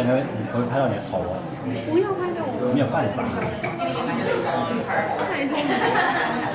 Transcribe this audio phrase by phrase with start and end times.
[0.00, 0.24] 在那边
[0.54, 1.36] 我会拍到你的头哦。
[1.60, 3.20] 不要拍到我，没有办法，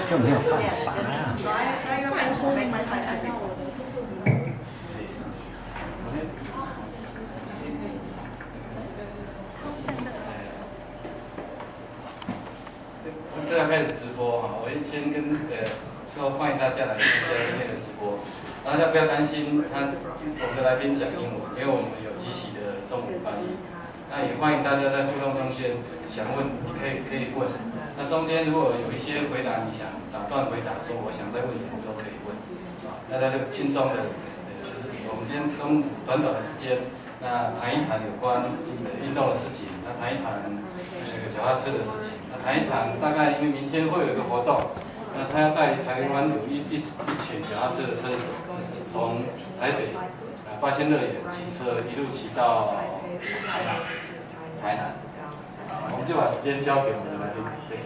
[0.09, 3.53] 就没有办法呀、Try, try your best to make my time difficult.
[13.45, 15.21] 正在开始直播哈，我先跟
[15.53, 15.69] 呃
[16.09, 18.17] 说欢迎大家来参加今天的直播，
[18.65, 22.09] 大家不要担心他我们的来宾讲英文，因为我们有
[22.85, 23.57] 中文翻译。
[24.07, 27.49] 那也欢迎大家在互动中间想问，你可以可以问。
[27.97, 32.37] 那中间如果有一些回答你想打断回答，说我想再问什么都可以问，
[32.85, 34.13] 啊，大家就轻松的，
[34.45, 36.77] 呃，就是我们今天中午短短的时间，
[37.19, 40.45] 那谈一谈有关呃运动的事情，那谈一谈
[41.01, 44.61] 这个脚踏车的事情，那谈一谈大概因为明天会有一个活动，
[45.17, 46.83] 那他要带台湾有一一一
[47.25, 48.33] 群脚踏车的车手，
[48.85, 49.23] 从
[49.57, 50.03] 台北啊
[50.61, 52.75] 八仙乐园骑车一路骑到
[53.47, 53.79] 台南，
[54.61, 54.91] 台南，
[55.93, 57.41] 我们就把时间交给我们的来宾。
[57.69, 57.77] 对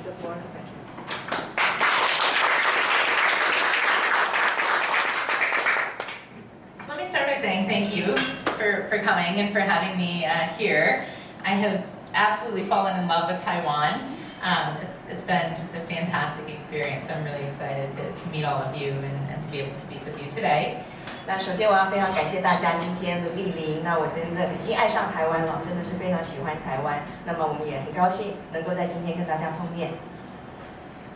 [6.88, 8.18] Let me start by saying thank you
[8.58, 10.26] for, for coming and for having me
[10.58, 11.06] here.
[11.46, 14.18] I have absolutely fallen in love with Taiwan.
[14.43, 17.09] Um, it's, it's been just a fantastic experience.
[17.09, 19.81] I'm really excited to, to meet all of you and, and to be able to
[19.81, 20.85] speak with you today.
[21.27, 27.03] 那首先我要非常感谢大家今天的莅临，那我真的已经爱上台湾了，真的是非常喜欢台湾。
[27.25, 29.93] 那么我们也很高兴能够在今天跟大家碰面。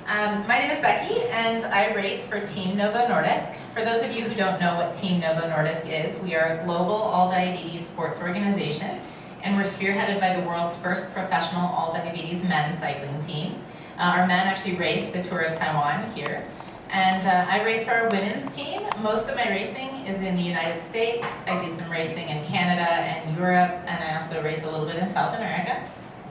[0.08, 3.52] Um, my name is Becky, and I race for Team Novo Nordisk.
[3.74, 6.64] For those of you who don't know what Team Novo Nordisk is, we are a
[6.64, 9.00] global all diabetes sports organization,
[9.43, 13.61] and we're spearheaded by the world's first professional all diabetes men's cycling team.
[13.97, 16.45] Uh, our men actually race the Tour of Taiwan here.
[16.89, 18.81] And uh, I race for our women's team.
[19.01, 21.25] Most of my racing is in the United States.
[21.45, 24.95] I do some racing in Canada and Europe, and I also race a little bit
[24.95, 25.83] in South America.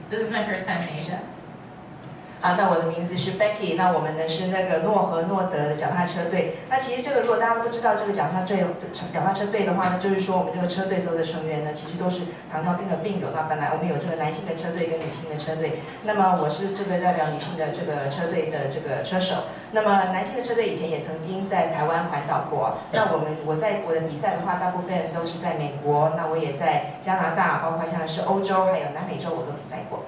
[0.09, 1.21] This is my first time in Asia.
[2.43, 6.57] 啊，那我的名字是 Becky，那我们呢是那个诺和诺德的脚踏车队。
[6.69, 8.57] 那其实这个如果大家都不知道这个脚踏队
[9.13, 12.19] 脚踏车队的话呢，就是说我们这个车队所有的成员呢，其实都是
[12.51, 13.29] 糖尿病的病友。
[13.33, 19.47] 那本来我们有这个男性的车队跟女性的车队，那么我是这个代表女性的这个车队的这个车手。
[19.71, 22.75] 那么男性的车队以前也曾经在台湾环岛过。
[22.91, 30.03] 那我们我在我的比赛的话，大部分都是在美国，那我也在加拿大，包括像是欧洲还有南美洲我都比赛过。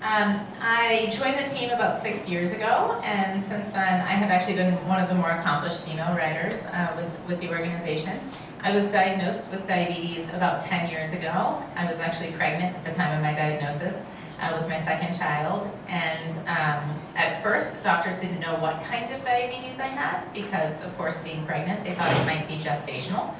[0.00, 4.54] Um, I joined the team about six years ago, and since then I have actually
[4.54, 8.20] been one of the more accomplished female writers uh, with, with the organization.
[8.62, 11.60] I was diagnosed with diabetes about 10 years ago.
[11.74, 13.92] I was actually pregnant at the time of my diagnosis
[14.40, 19.24] uh, with my second child, and um, at first doctors didn't know what kind of
[19.24, 23.34] diabetes I had because, of course, being pregnant, they thought it might be gestational.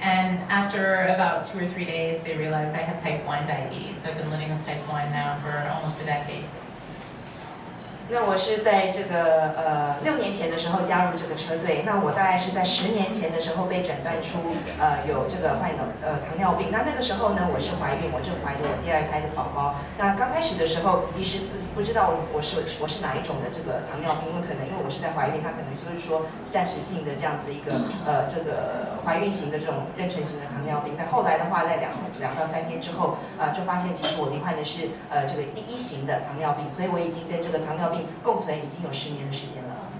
[0.00, 4.00] And after about two or three days, they realized I had type 1 diabetes.
[4.04, 6.44] I've been living with type 1 now for almost a decade.
[8.10, 14.40] 那我是在这个呃六年前的时候加入这个车队，那我大概是在十年前的时候被诊断出
[14.80, 16.72] 呃有这个患有呃糖尿病。
[16.72, 19.76] 那那个时候呢，我是怀孕，我正怀着我第二胎的宝宝。
[19.98, 27.76] 那刚开始的时候，医师不不知道我是我是哪一种的这个糖尿病，因为可能因为我是在怀孕，他可能就是说暂时性的这样子一个
[28.08, 30.96] 呃这个怀孕型的这种妊娠型的糖尿病。
[30.96, 31.92] 但后来的话，在两
[32.24, 39.93] 两到三天之后，呃就发现其实我罹患的是呃这个第一型的糖尿病，所以我已经跟这个糖尿病共存已经有十年的时间了。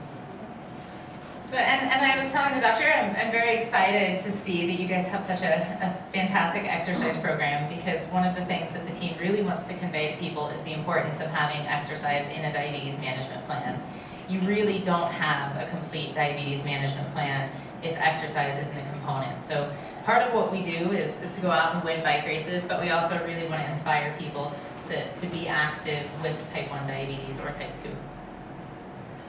[1.53, 4.81] So, and, and I was telling the doctor, I'm, I'm very excited to see that
[4.81, 5.53] you guys have such a,
[5.85, 9.75] a fantastic exercise program because one of the things that the team really wants to
[9.75, 13.79] convey to people is the importance of having exercise in a diabetes management plan.
[14.27, 17.51] You really don't have a complete diabetes management plan
[17.83, 19.39] if exercise isn't a component.
[19.39, 19.71] So
[20.05, 22.81] part of what we do is, is to go out and win bike races, but
[22.81, 24.53] we also really want to inspire people
[24.88, 27.88] to, to be active with type 1 diabetes or type 2.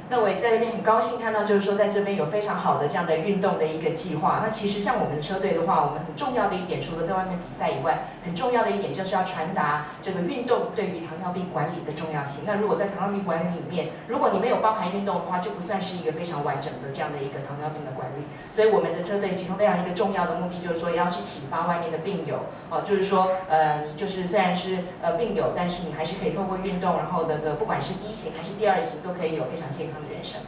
[0.10, 4.42] 那我也在这边很高兴看到，就是说在这边有非常好的这样的运动的一个计划。
[4.44, 12.44] 那其实像我们的车队的话，我们很重要的一点，除了在外面比赛以外，很重要的一点就是要传达这个运动对于糖尿病管理的重要性。
[12.48, 18.24] 那如果在糖尿病管理里面，如果你没有包含运动的话，就不算是一个非常完整的这样的一个糖尿病的管理。
[18.52, 30.42] 所以我们的车队其中非常一个重要的目的，就是说要去启发外面的病友哦，就是说呃，你就是虽然是呃病友，但是你还是可以透过运动，然后那个不管是第一型还是第二型，都可以有非常健康的人生。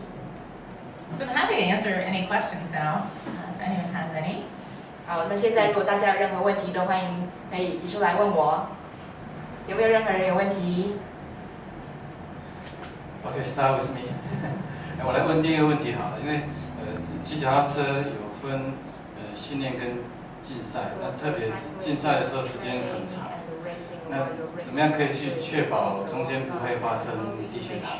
[1.17, 4.43] So I'm happy to answer any questions now, uh, if anyone has any.
[5.05, 8.67] 好，那现在如果大家有任何问题，都欢迎可以提出来问我。
[9.67, 10.95] 有没有任何人有问题
[13.25, 14.09] ？OK, start with me
[14.41, 15.03] 哎。
[15.05, 16.43] 我来问第一个问题好了，因为
[16.79, 16.87] 呃
[17.23, 18.73] 骑脚踏车有分
[19.17, 19.97] 呃训练跟
[20.43, 21.49] 竞赛，那特别
[21.79, 23.29] 竞赛的时候时间很长，
[24.09, 24.27] 那
[24.59, 27.99] 怎么样可以去确保中间不会发生低血糖？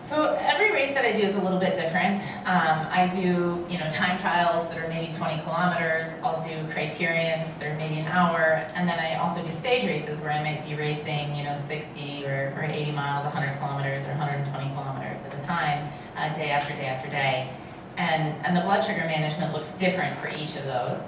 [0.00, 2.20] So every race that I do is a little bit different.
[2.46, 6.06] Um, I do, you know, time trials that are maybe 20 kilometers.
[6.22, 10.20] I'll do criteriums that are maybe an hour, and then I also do stage races
[10.20, 14.10] where I might be racing, you know, 60 or, or 80 miles, 100 kilometers, or
[14.10, 17.50] 120 kilometers at a time, uh, day after day after day.
[17.96, 21.00] And and the blood sugar management looks different for each of those.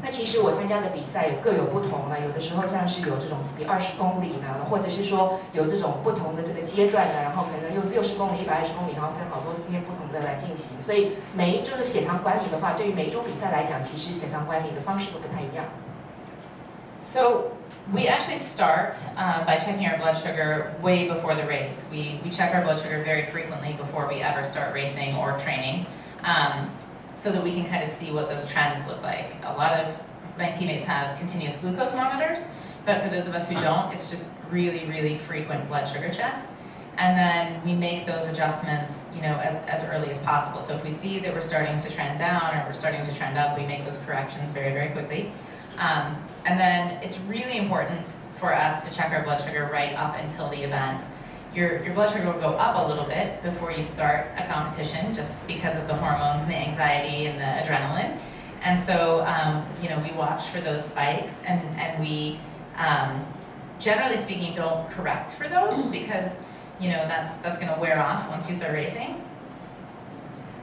[0.00, 10.80] 那其实我参加的比赛有各有不同了，有的时候像是有这种比二十公里呢，或者是说有这种不同的这个阶段呢，然后可能有六十公里、一百二十公里，然后分好多这些不同的来进行。
[10.80, 15.66] 所以每一这个血糖管理的话，对于每一种比赛来讲，其实血糖管理的方式都不太一样。
[17.00, 17.52] So
[17.92, 21.82] we actually start uh, by checking our blood sugar way before the race.
[21.90, 25.86] We, we check our blood sugar very frequently before we ever start racing or training
[26.22, 26.70] um,
[27.22, 29.36] so that we can kind of see what those trends look like.
[29.44, 29.94] A lot of
[30.36, 32.40] my teammates have continuous glucose monitors,
[32.84, 36.46] but for those of us who don't, it's just really, really frequent blood sugar checks.
[36.96, 40.60] And then we make those adjustments, you know, as, as early as possible.
[40.60, 43.38] So if we see that we're starting to trend down or we're starting to trend
[43.38, 45.30] up, we make those corrections very, very quickly.
[45.78, 48.08] Um, and then it's really important
[48.40, 51.04] for us to check our blood sugar right up until the event
[51.53, 55.11] Your, your blood sugar will go up a little bit before you start a competition
[55.13, 58.19] just because of the hormones and the anxiety and the adrenaline.
[58.61, 62.39] And so, um, you know, we watch for those spikes and, and we,
[62.77, 63.25] um,
[63.79, 66.29] generally speaking, don't correct for those because,
[66.79, 69.21] you know, that's, that's going to wear off once you start racing.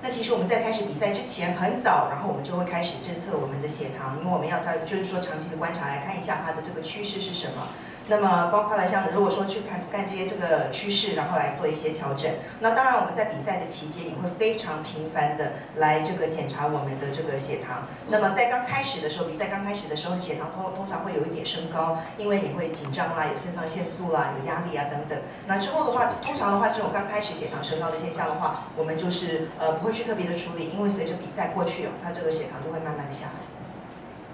[0.02, 7.68] 那其实我们在开始比赛之前很早，然后我们就会开始侦测我们的血糖，因为我们要它就是说长期的观察来看一下它的这个趋势是什么。
[8.09, 12.29] 那么包括了像如果说去看看这些这个趋势，然后来做一些调整。
[12.59, 17.83] 那当然我们在比赛的期间也会非常频繁的来这个检查我们的这个血糖。
[18.09, 25.17] 那么在刚开始的时候，比赛刚开始的时候，血糖通通常会有一点升高，因为你会紧张啦，有肾上腺素啦，有压力啊等等。
[25.45, 33.48] 那之后的话，通常的话，这种刚开始血糖升高的现象的话，我们就是呃不会去特别的处理，因为随着比赛过去哦，它这个血糖就会慢慢的下来。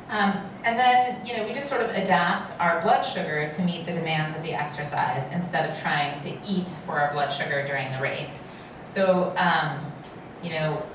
[0.10, 3.86] Um, and then, you know, we just sort of adapt our blood sugar to meet
[3.86, 7.92] the demands of the exercise instead of trying to eat for our blood sugar during
[7.92, 8.32] the race.
[8.82, 9.92] So, um,
[10.44, 10.86] you know,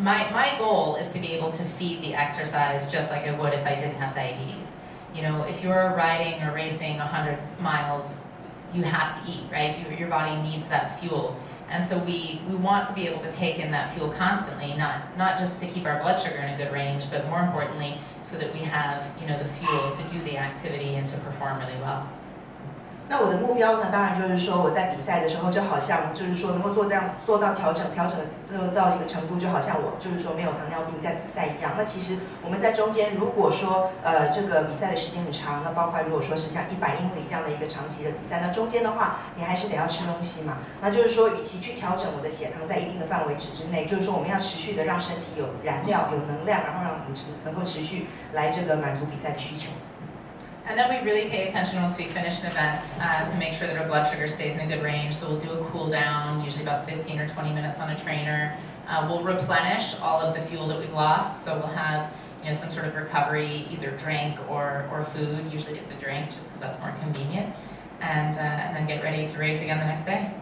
[0.00, 3.52] my, my goal is to be able to feed the exercise just like I would
[3.52, 4.72] if I didn't have diabetes.
[5.14, 8.04] You know, if you're riding or racing 100 miles,
[8.74, 9.78] you have to eat, right?
[9.80, 11.40] Your, your body needs that fuel.
[11.70, 15.16] And so we, we want to be able to take in that fuel constantly, not,
[15.18, 18.36] not just to keep our blood sugar in a good range, but more importantly, so
[18.36, 21.80] that we have, you know, the fuel to do the activity and to perform really
[21.80, 22.06] well.
[23.10, 28.18] 那我的目标呢，当然就是说我在比赛的时候，就好像就是说能够做这样做到调整，调整
[28.52, 31.72] 呃到一个程度，就好像我就是说没有糖尿病在比赛一样。
[31.78, 40.58] 那其实我们在中间，如果说呃这个比赛的时间很长，那包括如果说是像一百英里这样的一个长期的比赛，那中间的话你还是得要吃东西嘛。
[40.82, 49.70] 那就是说，与其去调整我的血糖在一定的范围值之内，就是说我们要持续的让身体有燃料、有能量，然后让我们能够持续来这个满足比赛的需求。
[50.68, 53.78] And then we really pay attention once we finish an event uh, to make sure that
[53.78, 55.14] our blood sugar stays in a good range.
[55.16, 58.54] So we'll do a cool down, usually about 15 or 20 minutes on a trainer.
[58.86, 61.42] Uh, we'll replenish all of the fuel that we've lost.
[61.42, 65.50] So we'll have you know, some sort of recovery, either drink or, or food.
[65.50, 67.56] Usually it's a drink just because that's more convenient.
[68.02, 70.34] And, uh, and then get ready to race again the next day.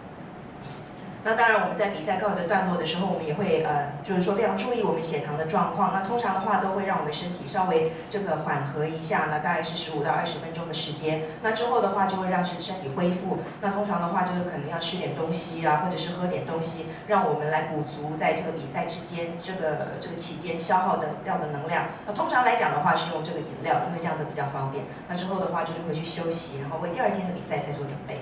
[1.26, 5.90] 那当然，我们在比赛告一段落的时候，我们也会呃，就是说非常注意我们血糖的状况。
[5.92, 11.22] 那通常的话，都会让我们身体稍微这个缓和一下，那大概是十五到二十分钟的时间。
[11.42, 13.38] 那之后的话，就会让身身体恢复。
[13.60, 21.86] 那通常的话，就是可能要吃点东西啊，或者是喝点东西，让我们来补足在这个比赛之间这个这个期间消耗的掉的能量。
[22.06, 24.84] 那通常来讲的话，是用这个饮料，因为这样的比较方便。
[25.08, 28.20] 那之后的话，就是回去休息，然后为第二天的比赛再做准备。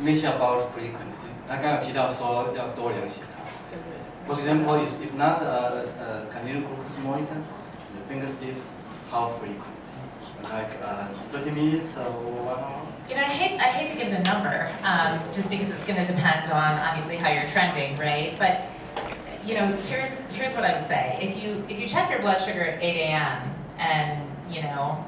[0.00, 1.12] mention about frequent，
[1.46, 3.44] 他刚刚有提到说要多量血糖。
[4.26, 7.36] For example, if, if not a, a continuous glucose monitor,
[7.94, 8.56] the finger stiff,
[9.10, 9.74] how frequent?
[10.42, 12.82] Like uh, 30 minutes or one hour?
[13.08, 15.98] You know, I hate, I hate to give the number, um, just because it's going
[15.98, 18.34] to depend on obviously how you're trending, right?
[18.38, 18.66] But
[19.44, 22.40] you know, here's here's what I would say: if you if you check your blood
[22.40, 23.54] sugar at 8 a.m.
[23.78, 25.04] and you know,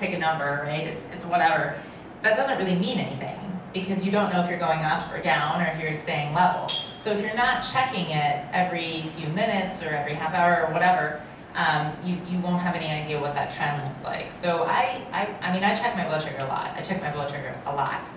[0.00, 0.86] pick a number, right?
[0.86, 1.78] It's it's whatever.
[2.22, 3.38] That doesn't really mean anything
[3.73, 6.69] because you don't know if you're going up or down or if you're staying level.
[6.97, 11.21] So if you're not checking it every few minutes or every half hour or whatever,
[11.55, 14.31] um, you, you won't have any idea what that trend looks like.
[14.31, 16.71] So I, I, I mean, I check my blood sugar a lot.
[16.75, 18.07] I check my blood sugar a lot.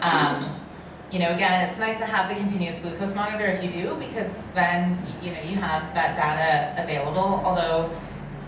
[0.00, 0.60] Um,
[1.10, 4.30] you know, again, it's nice to have the continuous glucose monitor if you do, because
[4.54, 7.42] then, you know, you have that data available.
[7.44, 7.90] Although,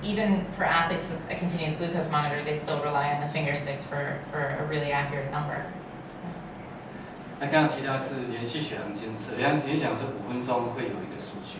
[0.03, 3.85] even for athletes with a continuous glucose monitor, they still rely on the finger sticks
[3.85, 5.65] for, for a really accurate number.
[7.43, 11.59] 那刚刚提到是连续血糖监测，连连想是五分钟会有一个数据，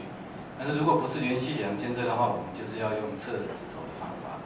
[0.57, 4.39] 但是如果不是连续血糖监测的话，我们就是要用测指头的方法。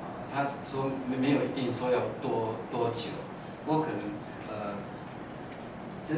[0.00, 3.10] 啊，他说没没有一定说要多多久，
[3.66, 4.00] 不过可能
[4.48, 4.72] 呃，
[6.08, 6.14] 这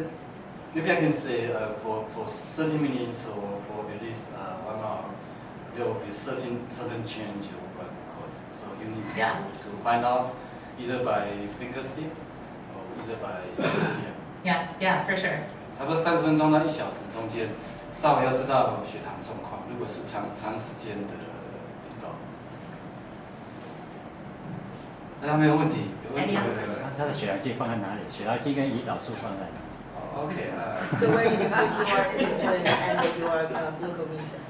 [0.72, 4.78] maybe I can say uh, for for 30 minutes or for at least uh, one
[4.78, 5.10] hour,
[5.74, 8.46] there will be certain certain change of blood glucose.
[8.54, 9.42] So you need to, Yeah.
[9.58, 10.30] to find out
[10.78, 12.14] either by finger stick
[12.70, 13.42] or either by
[14.43, 14.67] yeah.
[14.79, 15.39] Yeah, yeah, for sure.
[15.77, 17.49] 差不多三十分钟到一小时中间，
[17.91, 19.61] 稍微要知道血糖状况。
[19.69, 22.09] 如果是长长时间的运动，
[25.21, 25.91] 大家没有问题？
[26.09, 26.97] 有问题 Any other 可以 questions？
[26.97, 28.01] 它的血糖计放在哪里？
[28.09, 29.59] 血糖计跟胰岛素放在哪？
[29.97, 30.81] 哦 OK 啊。
[30.97, 34.41] So where did you put your insulin and your uh, glucometer?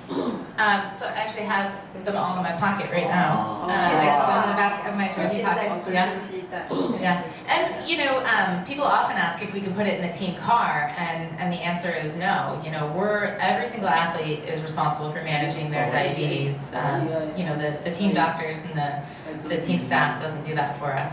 [0.58, 1.72] Um, so I actually have
[2.06, 3.63] them all in my pocket right now.
[3.63, 3.68] Oh.
[3.68, 5.84] Uh, I have them in the back of my jersey 现在 pocket.
[5.84, 6.08] 随 Yeah.
[6.08, 6.68] 身携带。
[7.04, 10.13] Yeah, and you know, um, people often ask if we can put it in the
[10.18, 12.60] team car, and, and the answer is no.
[12.63, 16.56] You know, we're every single athlete is responsible for managing their diabetes.
[16.74, 20.77] Um, you know, the, the team doctors and the, the team staff doesn't do that
[20.80, 21.12] for us.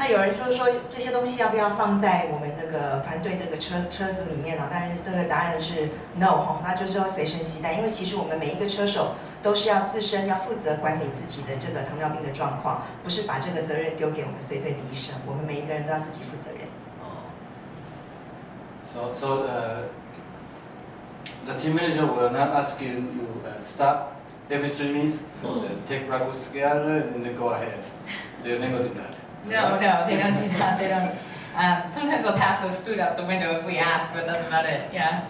[0.00, 4.68] 那有人说说这些东西要不要放在我们那个团队这个车车子里面呢？
[4.70, 16.66] 但是这个答案是 no 哈，那就是说随身携带，因为其实我们每一个车手 都是要自身要负责管理自己的这个糖尿病的状况，不是把这个责任丢给我们随队的医生，我们每一个人都要自己负责任。
[18.84, 19.82] So so uh,
[21.44, 24.16] the team manager will not ask you you uh, stop
[24.50, 27.84] every three minutes, uh, take breakfast together, and then go ahead.
[28.42, 29.14] They never do that.
[29.44, 30.78] No, no, they don't do that.
[30.78, 31.12] They don't.
[31.54, 34.64] Um, sometimes they'll pass us food out the window if we ask, but that's about
[34.64, 34.90] it.
[34.92, 35.26] Yeah.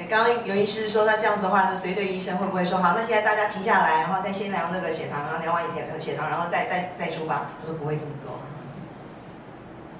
[0.00, 7.48] 对，刚刚有医师说，那这样子的话，那随队医生会不会说，好，那现在大家停下来，然后再先量这个血糖，然后量完血血糖，然后再再再出发？
[7.60, 8.38] 我说不会这么做。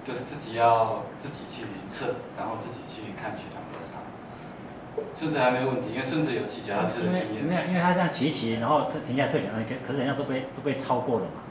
[0.02, 3.98] 就是自己要自己去测，然后自己去看血糖多少。
[5.12, 7.44] 孙子还没问题，因为孙子有骑脚踏车的经验。
[7.44, 11.42] 因为因为他这样骑一骑，然后停下来测血糖，可可是人家都被都被超过了嘛。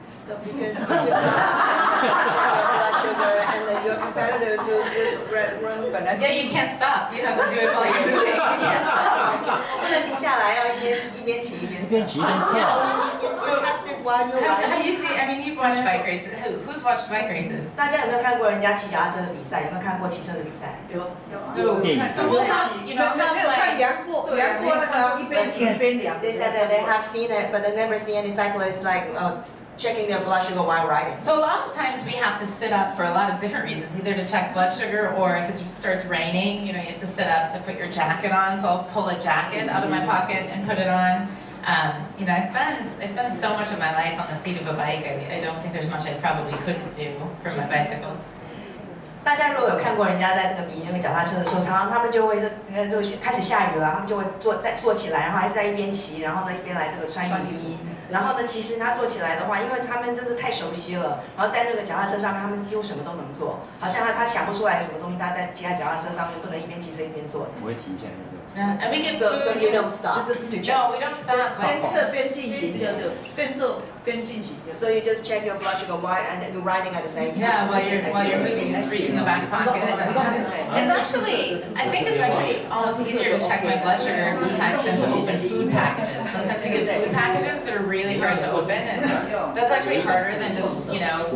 [1.99, 7.13] blood sugar and then your competitors who just run run 本来 Yeah, you can't stop.
[7.13, 8.35] You have to do it while you're moving.
[8.35, 9.61] You can't stop.
[9.81, 12.59] 不能停下来，要一边一边骑一边一边骑一边测。
[12.59, 14.87] you test it while you're Have, have riding.
[14.87, 15.15] you seen?
[15.15, 16.33] I mean, you've watched bike races.
[16.43, 17.63] Who, who's watched bike races?
[17.77, 19.63] 大家有没有看过人家骑脚踏车的比赛？
[19.65, 20.79] 有没有看过骑车的比赛？
[20.93, 22.09] So, Yeah.
[22.09, 26.17] so we'll have, you know, 没 have 没有看 like, 量过量过那个一边骑一边量。
[26.21, 29.43] They said that they have seen it, but they never see any cyclists like uh,
[29.79, 31.19] checking their blood sugar while riding.
[31.21, 33.65] so a lot of times we have to sit up for a lot of different
[33.65, 37.01] reasons, either to check blood sugar or if it starts raining, you know, you have
[37.01, 38.61] to sit up to put your jacket on.
[38.61, 41.29] So I'll pull a jacket out of my pocket and put it on.
[41.67, 44.61] Um, you know, I spend I spend so much of my life on the seat
[44.61, 45.03] of a bike.
[45.03, 47.11] I, I don't think there's much I probably couldn't do
[47.43, 48.15] from my bicycle.
[49.25, 52.39] 大家如果有看过人家在这个比那个脚踏车的时候，常常他们就会
[52.75, 57.79] 呃就开始下雨了，他们就会坐再坐起来，然后还是在一边骑，然后呢一边来这个穿雨衣。
[58.12, 67.50] 然后呢，其实他坐起来的话，因为他们真是太熟悉了，然后在那个脚踏车上面，他们几乎什么都能做，好像他他想不出来什么东西，他在其他脚踏车上面不能一边骑车一边做的。
[67.62, 68.06] 我会停下
[68.49, 68.49] 来的。
[68.55, 69.63] Yeah, and we give So so food.
[69.63, 70.29] you don't stop.
[70.29, 70.77] Just to check.
[70.77, 71.59] No, we don't stop.
[71.59, 74.79] 边 Like, 测边进行就对，边做边进行就。
[74.79, 77.35] So you just check your blood sugar while and then do riding at the same
[77.35, 77.41] time.
[77.43, 79.83] yeah, while you're while you're moving, you just reach in the back pocket.
[79.83, 84.85] And it's actually, I think it's actually almost easier to check my blood sugar sometimes
[84.85, 86.23] than to open food packages.
[86.31, 89.03] Sometimes we get food packages that are really hard to open, and
[89.57, 91.27] that's actually harder than just you know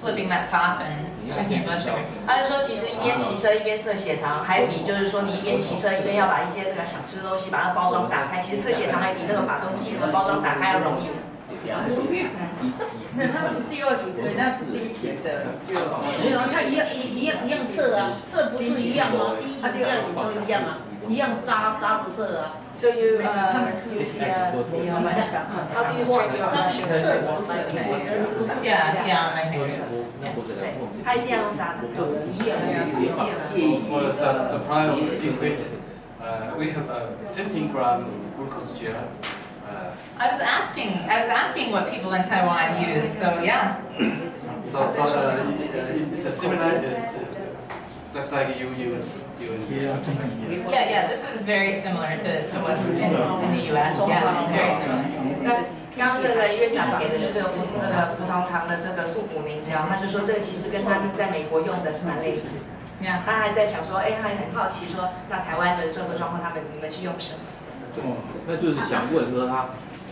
[0.00, 11.09] flipping that top and 他就说，其实一边骑车一边测血糖，还比就是说你一边骑车一边要把一些那个想吃的东西把它包装打开，其实测血糖还比那个把东西那个包装打开要容易。
[13.15, 15.75] 没有，他是第二型，对，那是第一型的，就
[16.23, 19.35] 没有，他一样一一样一样测啊，测不是一样吗？
[19.41, 22.55] 第一组、第二型都一样啊，一样扎扎着测啊。
[22.78, 24.98] So you uh, use the, uh, the uh,
[25.72, 27.38] how do you check your blood 测 sugar?
[28.36, 29.78] 不是 Yeah, yeah, on my finger.
[30.20, 31.86] 对，他也是要用扎的。
[31.86, 33.14] 一样一样一样。
[33.88, 35.58] For the su- supply of liquid,
[36.20, 38.06] uh, we have a 15 gram
[38.36, 38.96] glucose gel.
[39.64, 43.06] Uh, I was asking, I was asking what people in Taiwan use.
[43.20, 43.76] So yeah,
[44.64, 45.46] so so uh,
[45.94, 47.24] it's a similar, it's, uh,
[48.12, 51.07] just like you use you in yeah, yeah.
[51.07, 53.95] This is very similar to, to what's in, in the U.S.
[54.07, 55.05] Yeah, very similar.
[55.41, 55.49] 那
[55.97, 62.47] 刚刚那个院长给的是这个葡那个葡萄糖的这个素补凝胶，他就说这个其实跟他们在美国用的是蛮类似。
[63.01, 63.19] Yeah.
[63.25, 67.39] 他还在想说，哎，他也很好奇说，那台湾的这个状况，他们你们是用什么？
[68.45, 69.67] 那就是想问说他，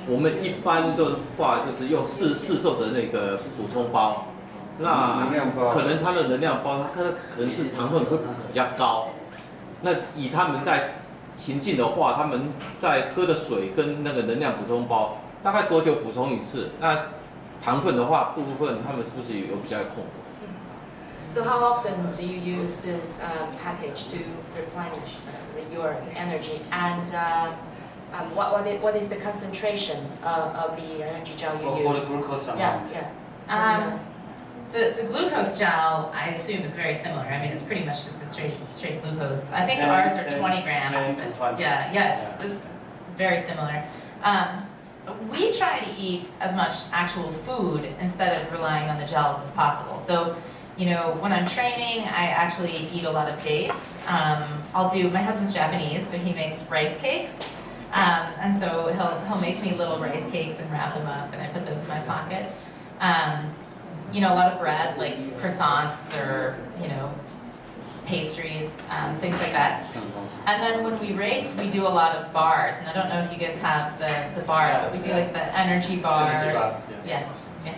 [0.08, 4.28] 我们一般的话就是用市市售的那个补充包，
[4.80, 5.28] 那
[5.74, 9.10] 可能它的能量包，它可能可能是糖分会比较高。
[9.82, 10.96] 那以他们在
[11.36, 16.72] 行进的话，他们在喝的水跟那个能量补充包，大概多久补充一次？
[16.80, 17.06] 那
[17.64, 20.10] 糖分的话，部分他们是不是有比较控制
[21.30, 24.18] ？So how often do you use this um, package to
[24.56, 26.62] replenish uh, your energy?
[26.72, 27.52] And uh,
[28.14, 31.78] um, what, what, is, what is the concentration of, of the energy gel you For,
[31.78, 31.84] use?
[31.84, 32.90] for the glucose amount.
[32.92, 33.10] yeah,
[33.50, 33.94] yeah.
[33.94, 34.00] Um,
[34.78, 37.22] the, the glucose gel, I assume, is very similar.
[37.24, 39.52] I mean, it's pretty much just a straight straight glucose.
[39.52, 40.92] I think Ten- ours are ten- 20 grams.
[40.94, 41.62] 10 to 20.
[41.62, 42.66] Yeah, yes, it's
[43.16, 43.84] very similar.
[44.24, 44.64] Um,
[45.30, 49.50] we try to eat as much actual food instead of relying on the gels as
[49.52, 50.04] possible.
[50.06, 50.36] So,
[50.78, 53.80] you know, when I'm training, I actually eat a lot of dates.
[54.08, 54.44] Um,
[54.76, 55.10] I'll do.
[55.10, 57.34] My husband's Japanese, so he makes rice cakes.
[57.94, 61.42] Um, and so he'll, he'll make me little rice cakes and wrap them up, and
[61.42, 62.54] I put those in my pocket.
[63.00, 63.56] Um,
[64.13, 67.11] you know, a lot of bread, like croissants or, you know,
[68.05, 69.85] pastries, um, things like that.
[70.45, 72.75] And then when we race, we do a lot of bars.
[72.81, 75.33] And I don't know if you guys have the, the bars, but we do like
[75.33, 76.43] the energy bars.
[76.43, 77.23] Energy bar, Yeah,
[77.65, 77.75] yeah.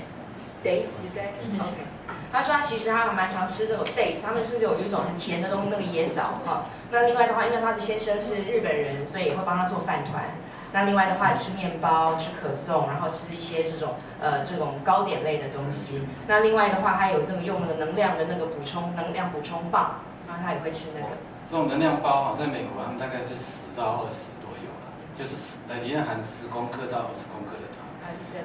[0.62, 1.30] Dates, you said?
[1.44, 1.61] Mhm.
[1.61, 1.87] OK。
[2.33, 6.66] 他说他其实他还蛮常吃这种 dates，他们是有一种很甜的东西，那个椰枣哈。
[6.90, 10.25] 那另外的话，因为他的先生是日本人，所以也会帮他做饭团。
[10.71, 16.01] 那另外的话，吃面包、吃可颂，然后吃一些这种呃这种糕点类的东西。
[16.27, 21.07] 那另外的话，它有那个用那个能量的那个补充能量补充棒，然后他也会吃那个。
[21.49, 27.81] 这种能量包哈，在美国他们大概是十到二十都有啦，就是十，里面含十公克到二十公克的糖。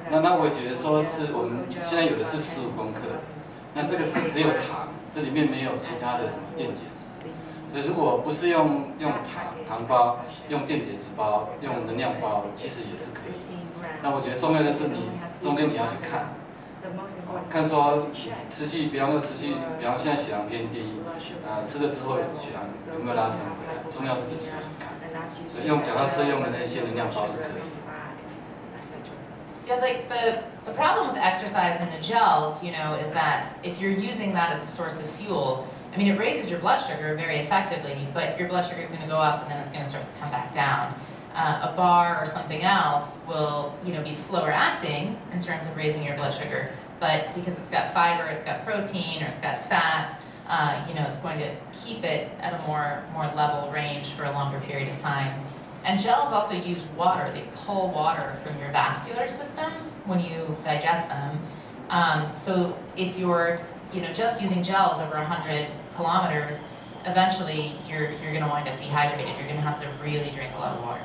[0.09, 3.01] 那那我觉得说是我们现在有的是十五公克，
[3.75, 7.13] 那这个是只有糖，这里面没有其他的什么电解质。
[7.75, 13.35] 所以如果不是用用糖糖包，用电解质包，用能量包，其实也是可以。
[14.01, 15.09] 那我觉得重要的是你
[15.41, 16.31] 中间你要去看，
[17.49, 18.07] 看说
[18.49, 21.03] 持续，比方说持续，比方现在血糖偏低，
[21.43, 24.95] 啊、吃了之后血糖有没有拉升回来，重要是自己要去看。
[25.51, 27.75] 所以用脚踏车用的那些能量包是可以。
[29.67, 33.91] Yeah, like the, the problem with exercise and the gels, you know, is that if you're
[33.91, 37.37] using that as a source of fuel, I mean, it raises your blood sugar very
[37.37, 39.89] effectively, but your blood sugar is going to go up and then it's going to
[39.89, 40.93] start to come back down.
[41.33, 45.75] Uh, a bar or something else will, you know, be slower acting in terms of
[45.77, 49.67] raising your blood sugar, but because it's got fiber, it's got protein, or it's got
[49.69, 54.09] fat, uh, you know, it's going to keep it at a more more level range
[54.11, 55.41] for a longer period of time.
[55.85, 57.31] And gels also use water.
[57.31, 59.71] They pull water from your vascular system
[60.05, 61.39] when you digest them.
[61.89, 63.61] Um, so if you're,
[63.93, 66.55] you know, just using gels over 100 kilometers,
[67.05, 69.33] eventually you're, you're going to wind up dehydrated.
[69.37, 71.01] You're going to have to really drink a lot of water.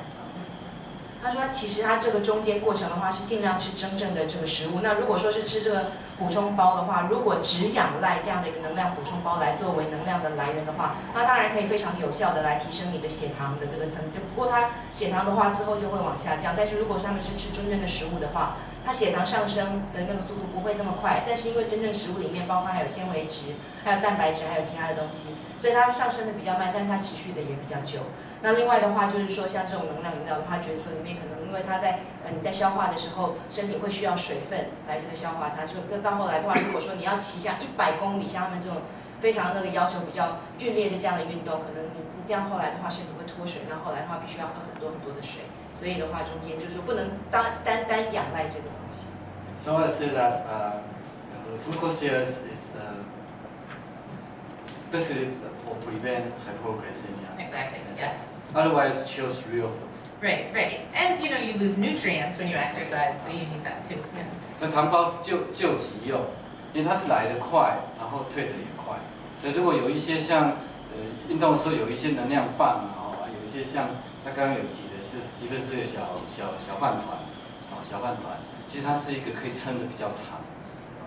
[1.23, 4.79] 他说，其实他这个中间过程的话是尽量吃真正的这个食物。
[4.81, 14.01] 那如果说是吃这个补充包的话，如果只仰赖这样的一个能量补充包来作为能量的来源的话，那当然可以非常有效的来提升你的血糖的这个增。
[14.11, 16.55] 就不过他血糖的话之后就会往下降。
[16.57, 21.23] 但是如果他们是吃真正的食物的话，它血糖上升的那个速度不会那么快。
[21.27, 28.01] 但是因为真正食物里面包括还有纤维质、还有蛋白质、还有其他的东西，所以它上升的比较慢，但是它持续的也比较久。
[28.43, 35.61] 那另外的话就是说，像这种能量饮料的话，觉得说里面可能因为它在呃你在消化的时候，身体会需要水分来这个消化它。
[35.63, 38.81] 就跟到后来的话，如果说你要骑像一百公里，像他们这种
[39.19, 45.45] 非常那个要求比较剧烈的这样的运动，可能你你这样后来的话身体会脱水，那后来的话必须要喝很多很多的水。
[45.73, 49.07] 所以的话，中间就是说不能单单单仰赖这个东西。
[49.57, 50.81] So I say that uh,
[51.65, 53.01] glucose gels is uh,
[54.91, 55.29] basically
[55.65, 57.37] for prevent hypoglycemia.
[57.39, 57.79] Exactly.
[57.97, 58.13] Yeah.
[58.53, 59.89] Otherwise, choose real food.
[60.21, 60.53] Right.
[60.53, 60.81] Right.
[60.93, 63.97] And you know you lose nutrients when you exercise, so you need that too.
[64.15, 64.25] Yeah.
[64.59, 66.21] 这糖包是救救急用，
[66.73, 68.97] 因为它是来得快，然后退得也快。
[69.39, 70.49] 所以如果有一些像
[70.93, 73.87] 呃运动的时候有一些能量棒啊，哦，有一些像
[74.23, 77.19] 他刚刚有提的是史蒂芬是个小小小饭团，
[77.67, 78.39] 啊小饭团，
[78.71, 80.39] 其实它是一个可以撑的比较长，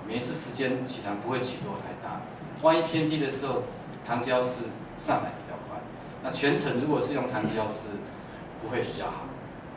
[0.06, 2.20] 每一次时间起糖不会起落太大。
[2.60, 3.62] 万一偏低的时候，
[4.04, 5.80] 糖胶是上来比较快。
[6.22, 7.96] 那全程如果是用糖胶是
[8.60, 9.24] 不会比较好，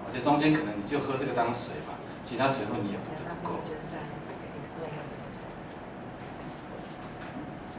[0.05, 3.63] 而且中间可能你就喝这个当水嘛，其他水分你也补得不够。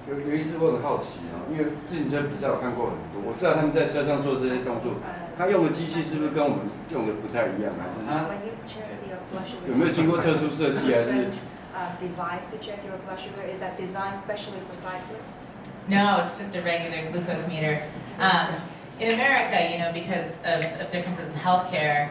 [0.09, 4.97] 有有一次我很好奇啊，因为自行车比赛我看过很多，我知道他们在车上做这些动作，
[5.38, 6.60] 他用的机器是不是跟我们
[6.92, 11.34] 用的不太一样，还是它 When you check your blood sugar, 有没有经过特殊设计，还是 different
[11.74, 13.44] uh, device to check your blood sugar?
[13.48, 15.40] Is that designed specially for cyclists?
[15.88, 17.82] No, it's just a regular glucose meter.
[18.20, 18.62] Um,
[19.00, 22.10] in America, you know, because of, of differences in healthcare,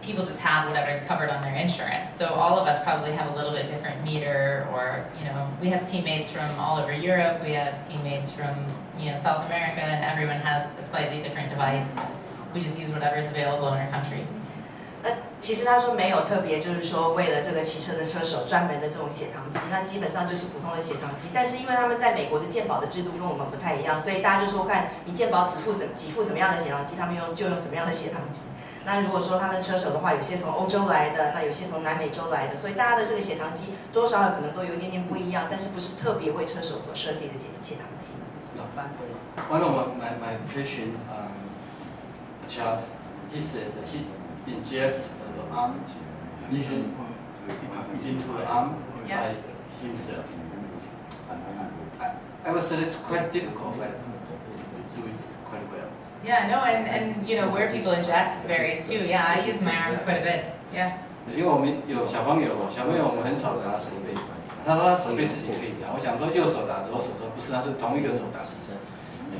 [0.00, 2.14] people just have whatever's covered on their insurance.
[2.16, 5.68] So all of us probably have a little bit different meter, or you know, we
[5.70, 7.42] have teammates from all over Europe.
[7.42, 8.54] We have teammates from
[8.98, 11.88] you know South America, and everyone has a slightly different device.
[12.53, 14.25] We just use whatever is available in our country.
[15.03, 21.29] 那其实他说没有特别，就是说为了这个骑车的车手专门的这种血糖机，那基本上就是普通的血糖机。
[21.33, 28.41] 但是因为他们在美国的健保的制度跟我们不太一样，所以大家就说看你健保只付什给付什么样的血糖机，他们用就用什么样的血糖机。
[28.85, 38.13] 那如果说他们车手的话，有些从欧洲来的，那有些从南美洲来的，所以大家的这个血糖机多少可能都有一点点不一样，但是不是特别为车手所设计的血血糖机。
[39.49, 41.36] One of my, my patient, um, a
[42.48, 42.82] child,
[43.32, 44.04] he said that he
[44.46, 45.80] injects the arm
[46.50, 46.94] injection
[48.04, 48.76] into the arm
[49.08, 49.34] by
[49.80, 50.26] himself.
[52.00, 52.14] I,
[52.44, 53.90] I was said it's quite difficult, but
[54.76, 55.14] we do it
[55.44, 55.88] quite well.
[56.24, 59.04] Yeah, no, and, and you know where people inject varies too.
[59.04, 60.44] Yeah, I use my arms quite a bit.
[60.72, 60.92] Yeah.
[61.28, 64.12] 因为我们有小朋友，小朋友我们很少打手背，
[64.66, 65.94] 他说他手背自己可以打。
[65.94, 68.40] 我想说右手打左手，说不是，他是同一个手打。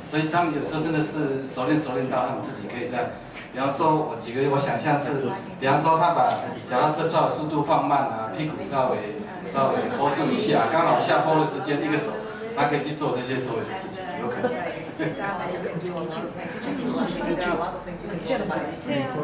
[0.08, 3.12] 所以他们有时候真的是熟练熟练到他们自己可以在，
[3.52, 5.28] 比方说我举个我想象是，
[5.60, 6.40] 比方说他把
[6.72, 9.20] 脚踏车稍微速度放慢啊，屁股稍微
[9.52, 12.16] 稍微 hold 住一下，刚好下坡的时间一个手，
[12.56, 14.48] 他可以去做这些所有的事情，有可能。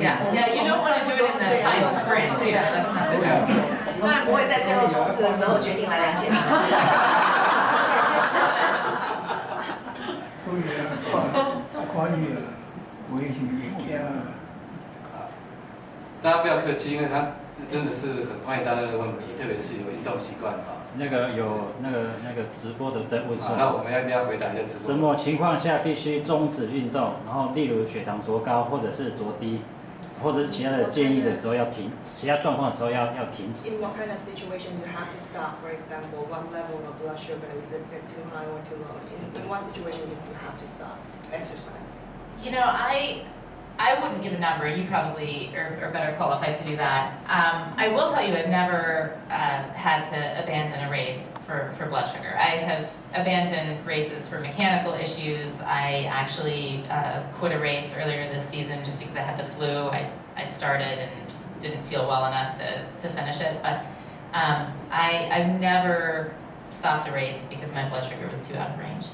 [0.04, 0.52] Yeah, yeah.
[0.54, 2.28] You don't want to do it in the final sprint.
[2.30, 3.48] Know, that's not the goal.
[4.02, 6.38] 当然不会在最后冲刺的时候决定来量血糖。
[10.46, 10.62] 所以
[11.14, 11.48] 啊，
[11.94, 12.42] 看看你啊，
[13.14, 14.34] 我也是会惊啊。
[16.24, 17.34] 大家不要客气，因为他
[17.70, 20.90] 真的是很欢迎大家的问题，特别是有运动习惯啊。
[20.98, 24.88] 那个有那个那个直播的在问说，那我们要不要回答一下直播？
[24.88, 27.14] 什么情况下必须终止运动？
[27.28, 29.62] 然后例如血糖多高，或者是多低，
[30.23, 33.71] 或者是其他的建议的时候要停，其他状况的时候要要停止。
[33.71, 35.63] In what kind of situation you have to stop?
[35.63, 38.99] For example, what level of blood sugar is it too high or too low?
[39.07, 40.99] In, in what situation you you have to stop
[41.33, 41.93] exercise?
[42.43, 43.23] You know, I
[43.80, 44.68] I wouldn't give a number.
[44.74, 47.18] You probably are, are better qualified to do that.
[47.24, 51.88] Um, I will tell you, I've never uh, had to abandon a race for, for
[51.88, 52.36] blood sugar.
[52.38, 55.52] I have abandoned races for mechanical issues.
[55.62, 59.68] I actually uh, quit a race earlier this season just because I had the flu.
[59.68, 63.62] I, I started and just didn't feel well enough to, to finish it.
[63.62, 63.80] But
[64.34, 66.34] um, I, I've never
[66.72, 69.06] stopped a race because my blood sugar was too out of range.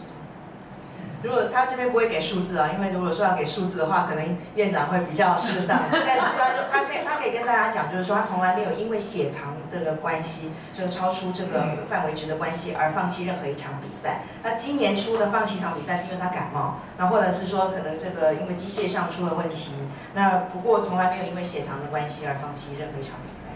[1.21, 5.81] 如果他这边不会给数字啊，因为如果说要给数字的话，可能院长会比较适当。
[5.91, 14.21] 但是他他可以他可以跟大家讲，就是说他从来没有因为血糖这个关系，这个超出这个范围值的关系而放弃任何一场比赛。
[14.43, 19.73] 那今年初的放弃一场比赛是因为他感冒，那或者是说可能这个因为机械上出了问题。
[20.15, 23.49] 那不过从来没有因为血糖的关系而放弃任何一场比赛。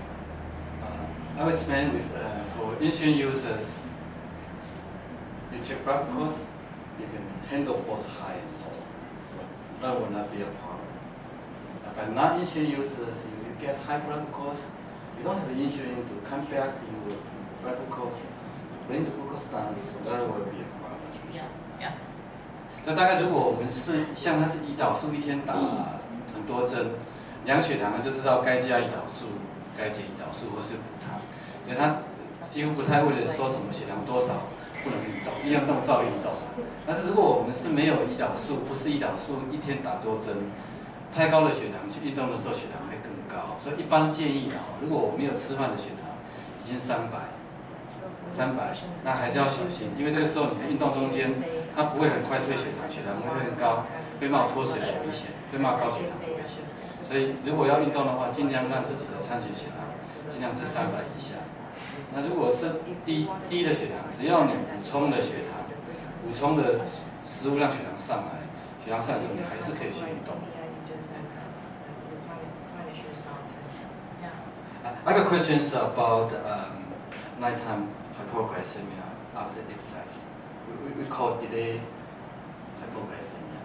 [1.36, 2.12] I w i l l explain with
[2.54, 3.72] for insulin users,
[7.54, 8.74] handle both high and low.
[9.30, 9.38] So
[9.82, 10.90] that will not be a problem.
[11.86, 14.74] Uh, but not insurance users, if you get high blood glucose,
[15.18, 17.18] you don't have insurance to come back to your
[17.62, 18.26] blood glucose,
[18.88, 20.98] bring the glucose down, so that will be a problem.
[21.80, 21.94] Yeah.
[22.86, 25.54] 那大概如果我们是像他是胰岛素一天打
[26.34, 26.92] 很多针，
[27.46, 29.28] 量血糖就知道该加胰岛素，
[29.78, 31.22] 该减胰岛素或是补糖，
[31.64, 32.00] 所以他
[32.50, 34.48] 几乎不太为了说什么血糖多少
[34.84, 36.34] 不能运动，一运动照运动。
[36.86, 40.52] 但是如果我们是没有胰岛素，不是胰岛素一天打多针，
[41.16, 46.12] 太高的血糖去运动的时候血糖会更高，所以一般建议啊，如果我没有吃饭的血糖
[46.62, 47.32] 已经三百。
[48.32, 51.32] 三百，那还是要小心，因为这个时候你的运动中间，
[51.76, 53.86] 它不会很快退血糖，血糖会更高，
[54.20, 56.66] 会冒脱水的危险，会冒高血糖的危险。
[56.90, 59.86] 所以如果要运动的话，尽量让自己的餐前血糖
[60.28, 61.38] 尽量是三百以下。
[62.14, 65.62] 那如果是低低的血糖，只要你补充的血糖，
[66.24, 66.82] 补充的
[67.26, 68.42] 食物让血糖上来，
[68.86, 70.36] 血糖上来之后你还是可以去运动。
[75.06, 76.84] I have a questions about um,
[77.40, 79.04] nighttime hypoglycemia
[79.36, 80.28] after exercise.
[80.68, 81.82] We, we, call delay
[82.80, 83.64] hypoglycemia.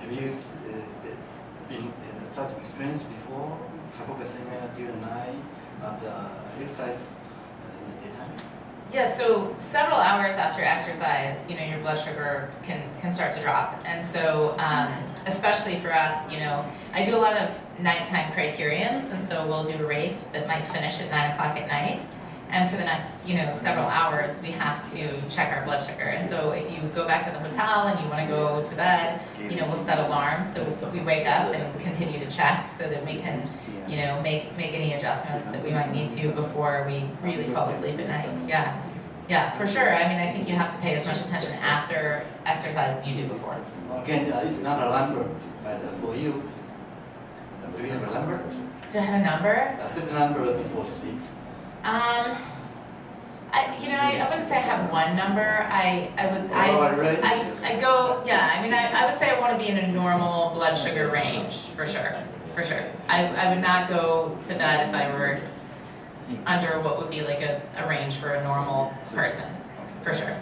[0.00, 3.56] Have you uh, been in such experience before?
[3.98, 5.36] Hypoglycemia during night
[5.82, 6.12] after
[6.60, 7.17] exercise?
[8.90, 13.40] Yeah, so several hours after exercise, you know, your blood sugar can, can start to
[13.40, 13.78] drop.
[13.84, 14.90] And so, um,
[15.26, 19.64] especially for us, you know, I do a lot of nighttime criteriums, and so we'll
[19.64, 22.00] do a race that might finish at 9 o'clock at night.
[22.50, 26.04] And for the next, you know, several hours, we have to check our blood sugar.
[26.04, 28.74] And so if you go back to the hotel and you want to go to
[28.74, 32.88] bed, you know, we'll set alarms so we wake up and continue to check so
[32.88, 33.48] that we can,
[33.86, 37.68] you know, make make any adjustments that we might need to before we really fall
[37.68, 38.48] asleep at night.
[38.48, 38.82] Yeah.
[39.28, 39.94] Yeah, for sure.
[39.94, 43.14] I mean, I think you have to pay as much attention after exercise as you
[43.14, 43.60] do before.
[44.02, 45.28] Again, uh, it's not a number,
[45.62, 46.32] but uh, for you,
[47.76, 48.40] do you have a number?
[48.88, 51.20] To have a number, A certain number before sleep.
[51.88, 52.36] Um,
[53.50, 55.66] I, you know, I, I wouldn't say I have one number.
[55.70, 57.24] I, I would, I, Oh.
[57.24, 59.78] I, I go, yeah, I mean, I, I would say I want to be in
[59.78, 62.14] a normal blood sugar range, for sure,
[62.54, 62.84] for sure.
[63.08, 65.40] I, I would not go to bed if I were
[66.46, 69.44] under what would be like a, a range for a normal person,
[70.02, 70.38] for sure.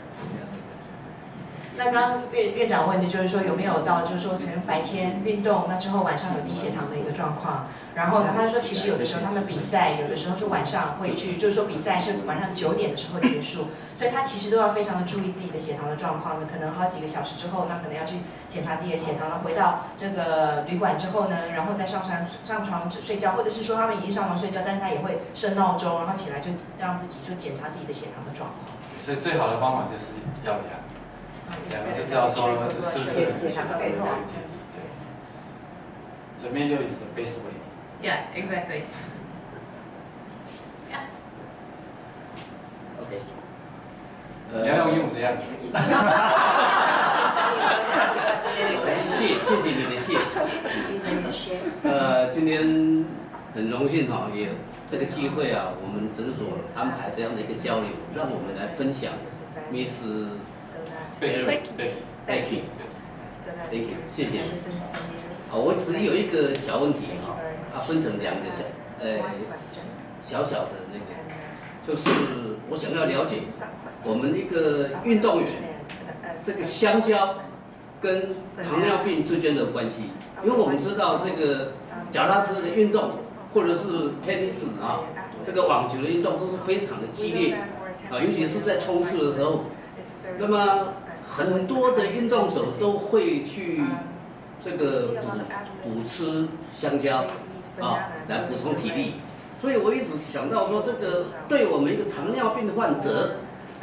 [1.77, 7.67] 那刚刚院院长问的就是说有没有到就是说从白天运动，那之后晚上有低血糖的一个状况。
[7.95, 16.47] 然后呢，他说其实有的时候他们比赛有的时候是晚上会去，就是说比赛是晚上九点的时候结束，所以他其实都要非常的注意自己的血糖的状况的。
[16.47, 18.17] 可能好几个小时之后，那可能要去
[18.49, 19.29] 检查自己的血糖。
[19.31, 28.77] 那回到这个旅馆之后呢，然后再上床上床睡觉，或者是说他们已经上床睡觉，但是他也会设闹钟，然后起来就让自己就检查自己的血糖的状况。
[28.99, 30.81] 所以最好的方法就是要量，
[31.71, 33.27] 量了就知道说是不是。
[36.39, 37.55] The measure is the best way.
[38.03, 38.83] Yeah, exactly.
[43.01, 43.13] OK，
[44.53, 45.45] 你要用英文的样子。
[48.47, 50.09] 谢谢谢你的谢。
[51.83, 53.05] 呃，今天
[53.55, 54.53] 很荣幸哈，也有
[54.87, 59.13] 这个机会啊，我们诊所安排这样的一个交流，让我们来分享
[59.73, 60.05] Miss
[61.19, 62.61] Thank you.
[63.71, 65.17] can 谢谢 listen from you.
[65.49, 67.37] 好，我只有一个小问题哈，
[67.75, 68.65] 啊.分成两个小，
[69.01, 69.19] 呃，
[70.23, 73.37] 小小的那个 uh, 就是我想要了解
[74.05, 75.49] 我们一个运动员
[76.45, 77.37] 这个香蕉
[78.03, 80.11] 跟糖尿病之间的关系，
[80.45, 81.73] 因为我们知道这个
[82.13, 83.11] 脚踏车的运动
[83.55, 85.01] 或者是 tennis 啊，
[85.47, 87.55] 这个网球的运动都是非常的激烈
[88.11, 89.63] 啊，尤其是在冲刺的时候，
[90.39, 90.93] 那么
[91.29, 93.83] 很多的运动手都会去
[94.65, 95.09] 这个
[95.83, 97.25] 补补吃香蕉
[97.81, 99.15] 啊，来补充体力。
[99.61, 103.37] 所以我一直想到说，这个对我们一个糖尿病的患者，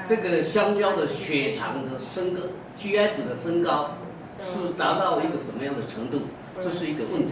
[0.08, 2.42] 这个香蕉的血糖的升高
[2.78, 3.92] ，GI 值的升高
[4.40, 6.22] 是达到一个什么样的程度？
[6.62, 7.32] 这是一个问题。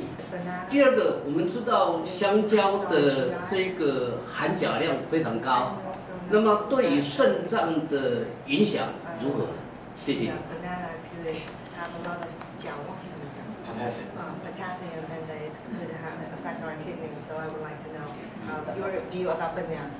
[0.69, 5.77] 第二个，我们知道香蕉的这个含钾量非常高，
[6.29, 8.87] 那么对于肾脏的影响
[9.21, 9.45] 如何？
[10.04, 10.32] 谢谢。
[10.50, 11.34] Banana could
[11.76, 13.42] have a lot of 钾，忘记怎么讲。
[13.66, 14.08] Potassium.
[14.16, 17.10] uh, potassium and it could have an effect on our kidney.
[17.26, 18.06] So I would like to know
[18.48, 19.90] uh, your view about banana.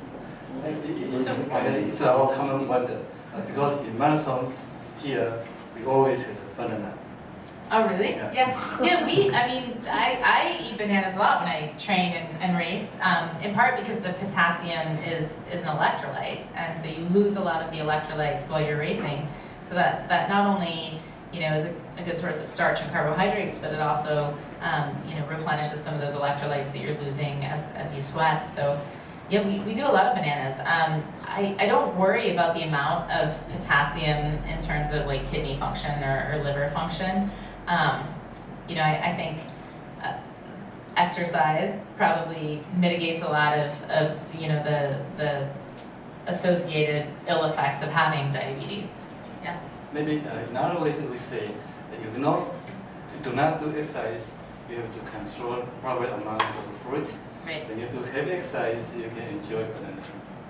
[0.65, 3.01] It's our common wonder
[3.35, 4.69] uh, because in marathons
[5.03, 5.33] here
[5.77, 6.93] we always have banana.
[7.69, 8.11] Oh, really?
[8.11, 8.33] Yeah.
[8.33, 8.81] Yeah.
[8.81, 12.57] Yeah, we, I mean, I, I eat bananas a lot when I train and, and
[12.57, 16.47] race, um, in part because the potassium is, is an electrolyte.
[16.55, 19.27] And so you lose a lot of the electrolytes while you're racing.
[19.72, 21.00] So that, that not only,
[21.32, 24.94] you know, is a, a good source of starch and carbohydrates, but it also, um,
[25.08, 28.46] you know, replenishes some of those electrolytes that you're losing as, as you sweat.
[28.54, 28.82] So
[29.30, 30.60] yeah, we, we do a lot of bananas.
[30.60, 35.58] Um, I, I don't worry about the amount of potassium in terms of like kidney
[35.58, 37.32] function or, or liver function.
[37.68, 38.06] Um,
[38.68, 39.38] you know, I, I think
[40.04, 40.18] uh,
[40.98, 45.48] exercise probably mitigates a lot of, of you know, the, the
[46.30, 48.90] associated ill effects of having diabetes.
[49.94, 51.52] Maybe uh, in other ways we say
[51.92, 52.40] that you not,
[53.14, 54.34] you do not do exercise,
[54.70, 57.14] you have to control proper amount of fruit.
[57.46, 57.68] Right.
[57.68, 60.02] When you do heavy exercise, you can enjoy banana.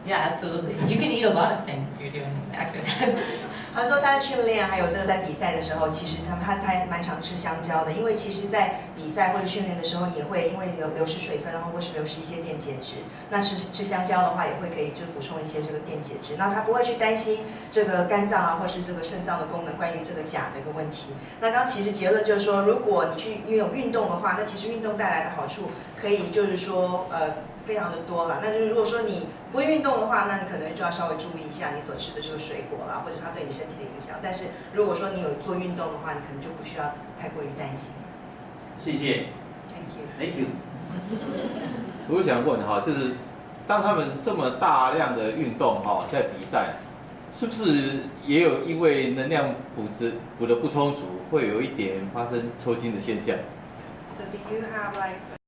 [0.06, 0.74] Yeah, absolutely.
[0.92, 3.18] You can eat a lot of things if you're doing exercise.
[3.74, 12.96] 他说他在训练还有这个在比赛的时候，其实他们他他蛮常吃香蕉的，因为其实，在比赛或者训练的时候，也会因为流流失水分，然后或是流失一些电解质。
[13.30, 16.36] 那吃吃香蕉的话，也会可以就补充一些这个电解质。
[16.38, 17.40] 那他不会去担心
[17.72, 21.08] 这个肝脏啊，或是这个肾脏的功能关于这个钾的一个问题。
[21.40, 27.50] 那刚其实结论就是说，如果你去拥有运动的话，那其实运动带来的好处可以就是说呃。
[27.64, 34.16] 非常的多了，那就是如果说你不运动的话，那你可能就要稍微注意一下你所吃的这个水果啦，或者它对你身体的影响。
[34.24, 37.94] 但是如果说你有做运动的话，你可能就不需要太过于担心。
[38.78, 39.26] 谢谢
[39.70, 40.06] Thank you。
[40.18, 40.46] ，Thank you。
[42.08, 43.12] 我想问哈，就是
[43.68, 46.76] 当他们这么大量的运动哈，在比赛，
[47.34, 53.36] 是不是也有因为能量补质补的不充足，会有一点发生抽筋的现象
[54.12, 55.41] ？So do you have like